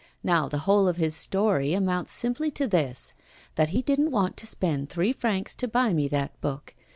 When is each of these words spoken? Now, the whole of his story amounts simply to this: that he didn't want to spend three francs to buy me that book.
Now, 0.23 0.47
the 0.49 0.57
whole 0.65 0.87
of 0.87 0.97
his 0.97 1.15
story 1.15 1.75
amounts 1.75 2.11
simply 2.11 2.49
to 2.53 2.67
this: 2.67 3.13
that 3.53 3.69
he 3.69 3.83
didn't 3.83 4.09
want 4.09 4.35
to 4.37 4.47
spend 4.47 4.89
three 4.89 5.13
francs 5.13 5.53
to 5.57 5.67
buy 5.67 5.93
me 5.93 6.07
that 6.07 6.41
book. 6.41 6.73